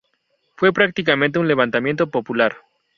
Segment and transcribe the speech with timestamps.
[0.55, 2.57] Fue prácticamente un levantamiento popular.